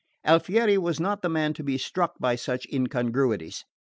Alfieri 0.25 0.79
was 0.79 0.99
not 0.99 1.21
the 1.21 1.29
man 1.29 1.53
to 1.53 1.63
be 1.63 1.77
struck 1.77 2.15
by 2.17 2.33
such 2.35 2.65
incongruities. 2.73 3.65